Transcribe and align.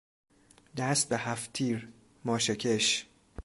دست 0.77 1.09
به 1.09 1.17
هفتتیر، 1.17 1.87
ماشه 2.25 2.55
کش 2.55 3.05